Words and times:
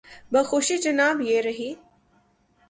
بخوشی 0.31 0.77
جناب، 0.77 1.21
یہ 1.21 1.41
رہی۔ 1.41 1.73